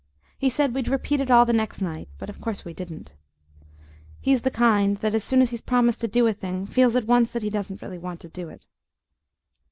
He 0.39 0.49
said 0.49 0.73
we'd 0.73 0.87
repeat 0.87 1.19
it 1.19 1.29
all 1.29 1.45
the 1.45 1.53
next 1.53 1.79
night, 1.79 2.09
but 2.17 2.27
of 2.27 2.41
course 2.41 2.65
we 2.65 2.73
didn't. 2.73 3.13
He's 4.19 4.41
the 4.41 4.49
kind 4.49 4.97
that, 4.97 5.13
as 5.13 5.23
soon 5.23 5.43
as 5.43 5.51
he's 5.51 5.61
promised 5.61 6.01
to 6.01 6.07
do 6.07 6.25
a 6.25 6.33
thing, 6.33 6.65
feels 6.65 6.95
at 6.95 7.05
once 7.05 7.31
that 7.33 7.43
he 7.43 7.51
doesn't 7.51 7.83
really 7.83 7.99
want 7.99 8.19
to 8.21 8.27
do 8.27 8.49
it. 8.49 8.65